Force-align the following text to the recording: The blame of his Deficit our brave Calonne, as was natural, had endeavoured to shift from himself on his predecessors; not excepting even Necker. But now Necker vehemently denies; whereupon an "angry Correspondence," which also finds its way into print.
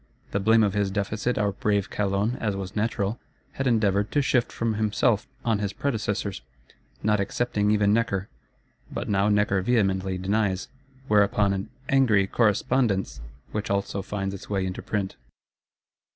The 0.31 0.39
blame 0.39 0.63
of 0.63 0.73
his 0.73 0.89
Deficit 0.89 1.37
our 1.37 1.51
brave 1.51 1.91
Calonne, 1.91 2.35
as 2.39 2.55
was 2.55 2.75
natural, 2.75 3.19
had 3.51 3.67
endeavoured 3.67 4.11
to 4.13 4.23
shift 4.23 4.51
from 4.51 4.73
himself 4.73 5.27
on 5.45 5.59
his 5.59 5.73
predecessors; 5.73 6.41
not 7.03 7.19
excepting 7.19 7.69
even 7.69 7.93
Necker. 7.93 8.27
But 8.91 9.07
now 9.07 9.29
Necker 9.29 9.61
vehemently 9.61 10.17
denies; 10.17 10.69
whereupon 11.07 11.53
an 11.53 11.69
"angry 11.87 12.25
Correspondence," 12.25 13.21
which 13.51 13.69
also 13.69 14.01
finds 14.01 14.33
its 14.33 14.49
way 14.49 14.65
into 14.65 14.81
print. 14.81 15.17